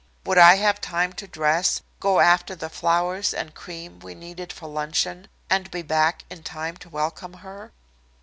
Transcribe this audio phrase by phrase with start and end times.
[0.25, 4.67] Would I have time to dress, go after the flowers and cream we needed for
[4.67, 7.71] luncheon and be back in time to welcome her?